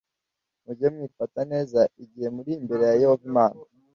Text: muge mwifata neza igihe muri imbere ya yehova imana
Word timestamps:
muge 0.63 0.87
mwifata 0.93 1.39
neza 1.51 1.79
igihe 2.03 2.27
muri 2.35 2.49
imbere 2.59 2.83
ya 2.89 2.95
yehova 3.01 3.23
imana 3.31 3.57